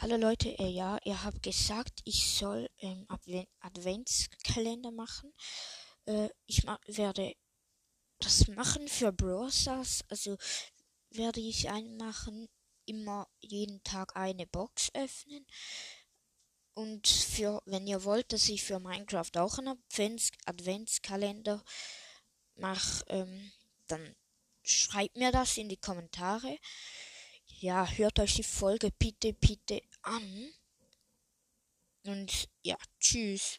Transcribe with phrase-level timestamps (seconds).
[0.00, 5.32] Hallo Leute, äh, ja, ihr habt gesagt, ich soll ähm, Adven Adventskalender machen.
[6.06, 7.34] Äh, ich ma werde
[8.18, 10.00] das machen für Browsers.
[10.08, 10.36] Also
[11.10, 12.48] werde ich einen machen,
[12.84, 15.46] immer jeden Tag eine Box öffnen.
[16.74, 21.62] Und für, wenn ihr wollt, dass ich für Minecraft auch einen Advents Adventskalender
[22.56, 23.52] mache, ähm,
[23.86, 24.16] dann
[24.64, 26.58] schreibt mir das in die Kommentare
[27.62, 30.52] ja, hört euch die Folge bitte, bitte an.
[32.04, 33.50] Und ja, tschüss.